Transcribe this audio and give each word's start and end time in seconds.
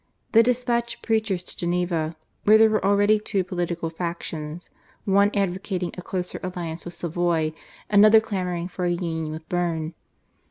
They 0.31 0.41
despatched 0.41 1.03
preachers 1.03 1.43
to 1.43 1.55
Geneva, 1.55 2.15
where 2.45 2.57
there 2.57 2.71
were 2.71 2.83
already 2.83 3.19
two 3.19 3.43
political 3.43 3.91
factions, 3.91 4.71
one 5.05 5.29
advocating 5.35 5.93
a 5.95 6.01
closer 6.01 6.39
alliance 6.41 6.85
with 6.85 6.95
Savoy, 6.95 7.53
another 7.87 8.19
clamouring 8.19 8.67
for 8.67 8.85
a 8.85 8.89
union 8.89 9.29
with 9.31 9.47
Berne. 9.47 9.93